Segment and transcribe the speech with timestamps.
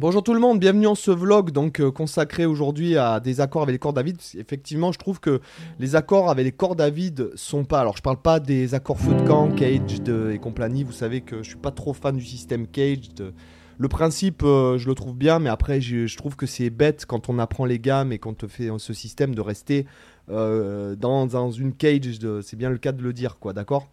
[0.00, 3.62] Bonjour tout le monde, bienvenue en ce vlog donc euh, consacré aujourd'hui à des accords
[3.62, 4.18] avec les cordes à vide.
[4.36, 5.40] Effectivement, je trouve que
[5.80, 7.80] les accords avec les cordes à vide sont pas.
[7.80, 10.84] Alors, je parle pas des accords feu de camp, caged et compagnie.
[10.84, 13.32] Vous savez que je suis pas trop fan du système caged.
[13.76, 17.28] Le principe, euh, je le trouve bien, mais après, je, trouve que c'est bête quand
[17.28, 19.84] on apprend les gammes et quand on fait ce système de rester
[20.30, 22.20] euh, dans, une cage.
[22.42, 23.88] C'est bien le cas de le dire, quoi, d'accord?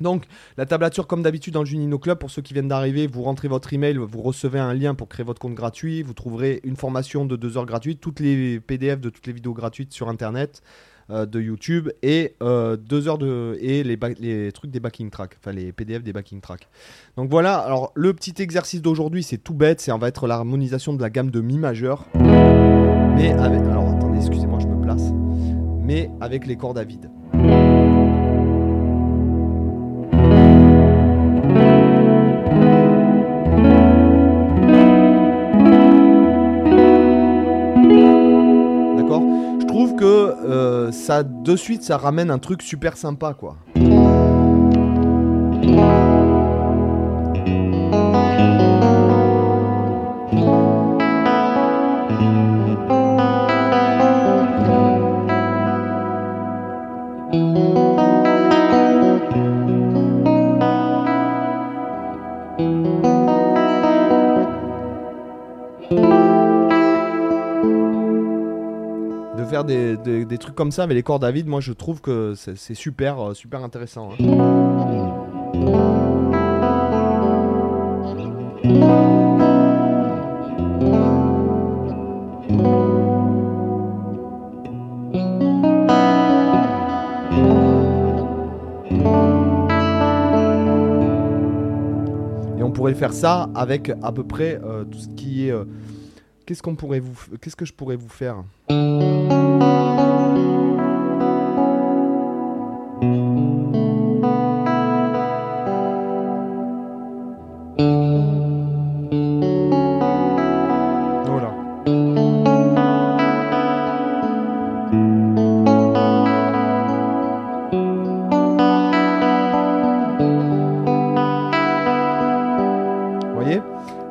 [0.00, 0.24] Donc,
[0.56, 3.48] la tablature, comme d'habitude dans le Junino Club, pour ceux qui viennent d'arriver, vous rentrez
[3.48, 7.24] votre email, vous recevez un lien pour créer votre compte gratuit, vous trouverez une formation
[7.24, 10.62] de 2 heures gratuite, toutes les PDF de toutes les vidéos gratuites sur Internet,
[11.10, 15.72] euh, de YouTube, et 2 heures de et les, trucs des backing tracks, enfin les
[15.72, 16.68] PDF des backing tracks.
[17.16, 20.92] Donc voilà, alors le petit exercice d'aujourd'hui, c'est tout bête, c'est on va être l'harmonisation
[20.92, 23.34] de la gamme de mi majeur, mais
[25.86, 27.08] mais avec les cordes à vide.
[41.06, 43.56] Ça, de suite, ça ramène un truc super sympa, quoi.
[69.46, 72.34] Faire des, des- trucs comme ça avec les cordes à vide, moi je trouve que
[72.36, 74.10] c'est super, euh, super intéressant.
[74.20, 75.26] hein.
[92.58, 95.52] Et on pourrait faire ça avec à peu près euh, tout ce qui est.
[95.52, 95.64] euh,
[96.46, 98.36] Qu'est-ce qu'on pourrait vous, qu'est-ce que je pourrais vous faire?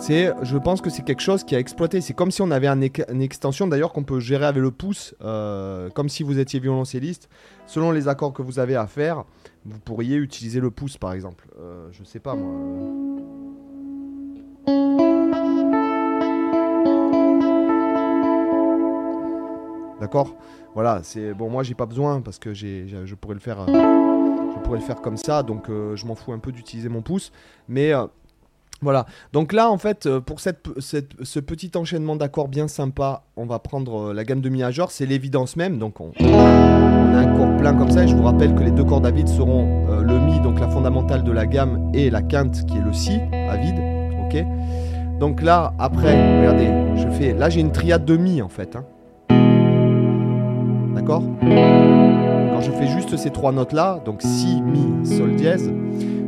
[0.00, 2.00] C'est, je pense que c'est quelque chose qui a exploité.
[2.00, 5.14] C'est comme si on avait un une extension d'ailleurs qu'on peut gérer avec le pouce,
[5.22, 7.28] euh, comme si vous étiez violoncelliste.
[7.66, 9.24] Selon les accords que vous avez à faire,
[9.66, 11.46] vous pourriez utiliser le pouce par exemple.
[11.60, 12.50] Euh, je sais pas moi.
[20.00, 20.34] D'accord?
[20.74, 21.50] Voilà, c'est bon.
[21.50, 23.60] Moi, j'ai pas besoin parce que j'ai, je pourrais le faire.
[23.60, 26.88] euh, je pourrais le faire comme ça, donc euh, je m'en fous un peu d'utiliser
[26.88, 27.32] mon pouce.
[27.68, 27.92] Mais
[28.82, 29.06] voilà.
[29.32, 33.58] Donc là, en fait, euh, pour cette, ce petit enchaînement d'accords bien sympa, on va
[33.58, 34.90] prendre euh, la gamme de mi majeur.
[34.90, 35.78] C'est l'évidence même.
[35.78, 38.04] Donc on, on a un accord plein comme ça.
[38.04, 40.58] Et je vous rappelle que les deux cordes à vide seront euh, le mi, donc
[40.60, 43.80] la fondamentale de la gamme, et la quinte qui est le si à vide.
[44.24, 44.44] Ok.
[45.18, 47.34] Donc là, après, regardez, je fais.
[47.34, 48.76] Là, j'ai une triade de mi en fait.
[48.76, 48.84] hein.
[50.94, 51.22] D'accord?
[51.40, 55.70] Quand je fais juste ces trois notes là, donc si, mi, sol dièse,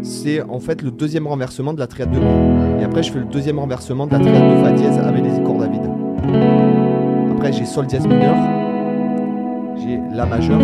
[0.02, 2.80] c'est en fait le deuxième renversement de la triade de mi.
[2.80, 5.42] Et après, je fais le deuxième renversement de la triade de fa dièse avec les
[5.42, 5.88] cordes à vide.
[7.32, 8.34] Après, j'ai sol dièse mineur,
[9.76, 10.60] j'ai la majeur,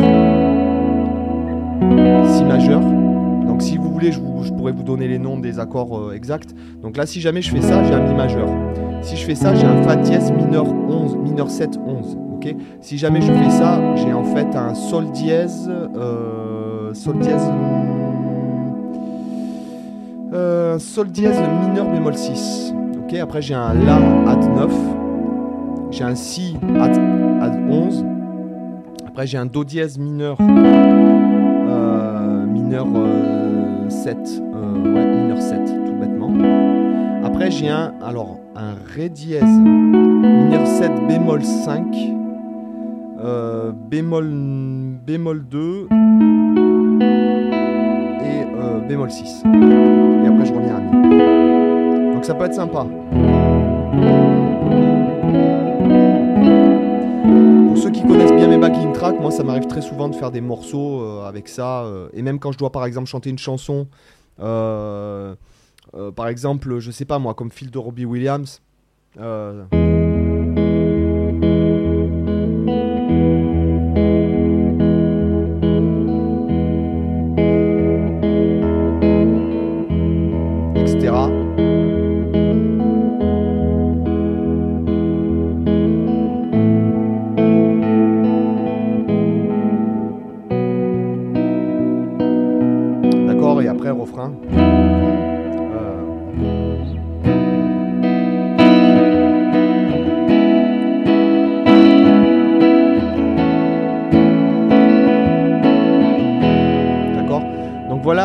[2.26, 2.80] si majeur.
[2.80, 6.52] Donc, si vous voulez, je, vous- pourrais vous donner les noms des accords euh, exacts.
[6.82, 8.48] Donc là, si jamais je fais ça, j'ai un mi majeur.
[9.02, 12.16] Si je fais ça, j'ai un fa dièse mineur 11, mineur 7, 11.
[12.34, 12.54] Ok?
[12.80, 17.48] Si jamais je fais ça, j'ai en fait un sol dièse, euh, sol dièse,
[20.32, 22.72] euh, sol dièse mineur bémol 6.
[23.02, 23.96] Ok, après j'ai un la
[24.30, 24.70] at 9,
[25.90, 26.92] j'ai un si at,
[27.42, 28.04] at 11.
[29.06, 34.16] Après j'ai un do dièse mineur, euh, mineur euh, 7,
[34.54, 36.32] euh, ouais mineur 7 tout bêtement.
[37.24, 41.96] Après j'ai un, alors un ré dièse mineur 7 bémol 5
[43.24, 44.30] euh, bémol,
[45.06, 45.88] bémol 2
[48.22, 48.44] et
[48.88, 49.42] bémol 6.
[50.50, 52.86] Donc ça peut être sympa.
[57.68, 60.30] Pour ceux qui connaissent bien mes backing tracks, moi ça m'arrive très souvent de faire
[60.30, 61.82] des morceaux euh, avec ça.
[61.82, 63.86] euh, et même quand je dois par exemple chanter une chanson,
[64.40, 65.34] euh,
[66.14, 68.60] par exemple, je sais pas moi, comme Phil de Robbie Williams.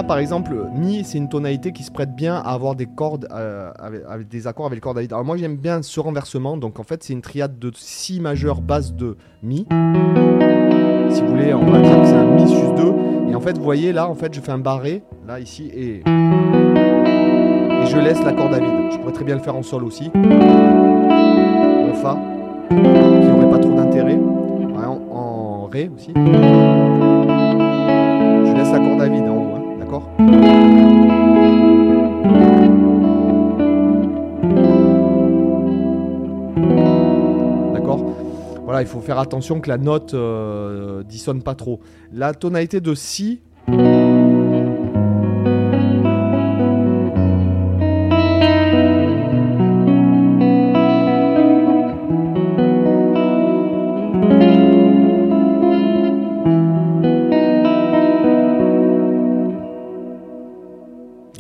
[0.07, 3.71] Par exemple, Mi, c'est une tonalité qui se prête bien à avoir des cordes, euh,
[3.79, 5.13] avec, des accords avec les cordes David.
[5.13, 6.57] Alors moi, j'aime bien ce renversement.
[6.57, 9.65] Donc en fait, c'est une triade de Si majeur, basse de Mi.
[11.09, 13.31] Si vous voulez, on va dire que c'est un Mi sus 2.
[13.31, 15.97] Et en fait, vous voyez là, en fait, je fais un barré, là, ici, et,
[15.97, 16.03] et
[17.85, 18.91] je laisse l'accord David.
[18.91, 20.11] Je pourrais très bien le faire en sol aussi.
[20.15, 22.17] En Fa,
[22.69, 24.19] qui n'aurait pas trop d'intérêt.
[25.11, 26.13] En Ré aussi.
[38.83, 41.80] Il faut faire attention que la note euh, dissonne pas trop.
[42.12, 43.41] La tonalité de Si.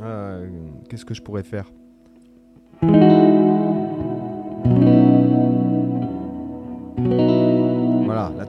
[0.01, 0.47] Euh,
[0.89, 1.69] Qu'est-ce que je pourrais faire?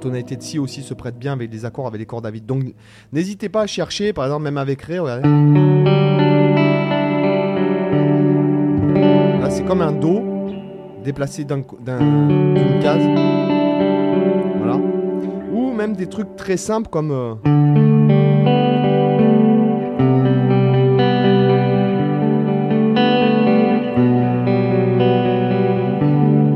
[0.05, 2.47] Tonalité de Si aussi se prête bien avec des accords avec les cordes à vide.
[2.47, 2.63] Donc
[3.13, 5.29] n'hésitez pas à chercher, par exemple même avec Ré, regardez.
[9.41, 10.23] Là c'est comme un Do
[11.05, 13.03] déplacé d'un- d'un- d'une case.
[14.59, 14.79] Voilà.
[15.53, 17.11] Ou même des trucs très simples comme...
[17.11, 17.35] euh,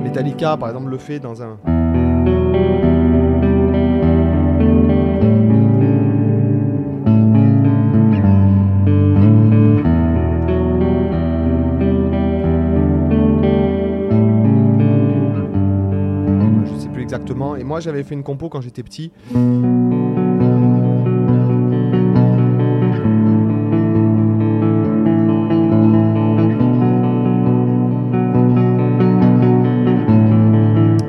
[0.02, 1.58] Metallica, par exemple, le fait dans un.
[17.30, 19.12] Et moi, j'avais fait une compo quand j'étais petit.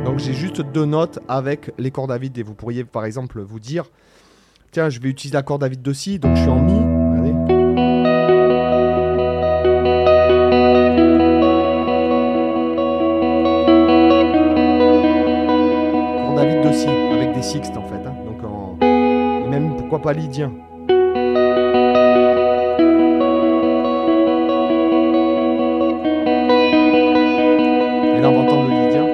[0.03, 3.39] Donc j'ai juste deux notes avec les cordes à vide et vous pourriez par exemple
[3.41, 3.85] vous dire
[4.71, 6.98] tiens je vais utiliser la corde à vide de si donc je suis en mi
[19.99, 20.51] pas lydien.
[28.15, 29.05] Et entendre le lydien.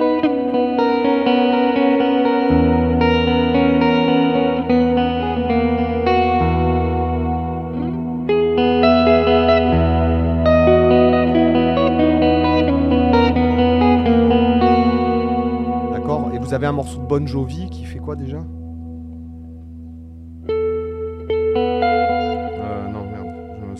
[15.91, 16.31] D'accord?
[16.33, 18.39] Et vous avez un morceau de Bon Jovi qui fait quoi déjà?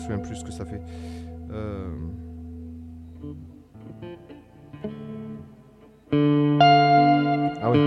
[0.06, 0.80] Souviens plus ce que ça fait.
[1.50, 1.88] Euh...
[7.62, 7.78] Ah oui.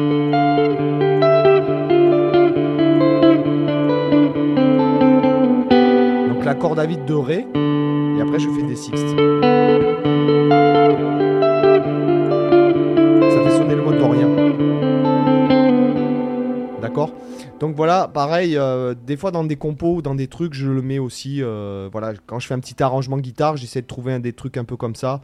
[6.27, 9.28] Donc la corde à vide de Ré, et après je fais des sixtes.
[17.59, 20.81] Donc voilà, pareil, euh, des fois dans des compos ou dans des trucs, je le
[20.81, 21.43] mets aussi.
[21.43, 24.55] euh, voilà, quand je fais un petit arrangement guitare, j'essaie de trouver un des trucs
[24.55, 25.21] un peu comme ça.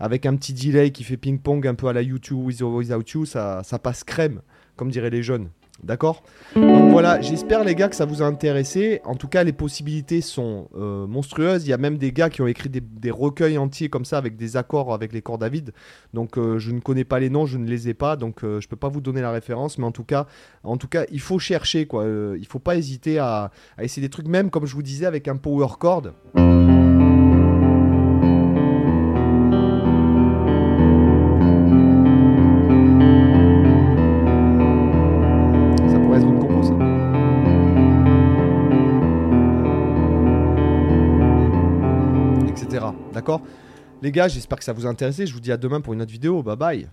[0.00, 3.08] Avec un petit delay qui fait ping-pong un peu à la YouTube with or without
[3.14, 4.40] you, ça, ça passe crème,
[4.74, 5.48] comme diraient les jeunes.
[5.82, 6.22] D'accord
[6.54, 9.00] Donc voilà, j'espère les gars que ça vous a intéressé.
[9.04, 11.66] En tout cas, les possibilités sont euh, monstrueuses.
[11.66, 14.36] Il y a même des gars qui ont écrit des, recueils entiers comme ça avec
[14.36, 15.72] des accords avec les cordes à vide.
[16.14, 18.60] Donc euh, je ne connais pas les noms, je ne les ai pas, donc euh,
[18.60, 19.78] je peux pas vous donner la référence.
[19.78, 20.26] Mais en tout cas,
[20.64, 22.04] en tout cas, il faut chercher quoi.
[22.04, 25.06] Euh, il faut pas hésiter à, à essayer des trucs, même comme je vous disais
[25.06, 26.12] avec un power chord.
[44.02, 45.26] Les gars, j'espère que ça vous a intéressé.
[45.26, 46.42] Je vous dis à demain pour une autre vidéo.
[46.42, 46.88] Bye bye.